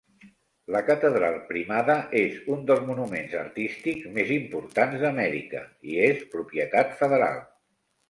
[0.75, 7.43] La Catedral Primada és un dels monuments artístics més importants d'Amèrica, i és propietat federal.